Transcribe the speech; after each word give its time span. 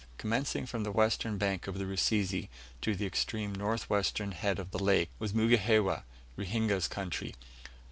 Commencing 0.17 0.65
from 0.65 0.81
the 0.81 0.91
western 0.91 1.37
bank 1.37 1.67
of 1.67 1.77
the 1.77 1.85
Rusizi, 1.85 2.49
to 2.81 2.95
the 2.95 3.05
extreme 3.05 3.53
north 3.53 3.87
western 3.87 4.31
head 4.31 4.57
of 4.57 4.71
the 4.71 4.83
lake, 4.83 5.11
was 5.19 5.31
Mugihewa 5.31 6.01
Ruhinga's 6.35 6.87
country. 6.87 7.35